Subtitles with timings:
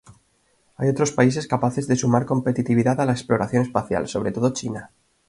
[0.77, 4.89] Hay otros países capaces de sumar competitividad a la exploración espacial, sobre todo China.